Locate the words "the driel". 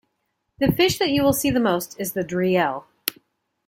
2.13-2.87